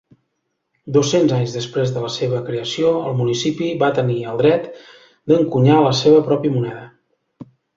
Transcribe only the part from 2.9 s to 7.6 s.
el municipi va tenir el dret d'encunyar la seva pròpia moneda.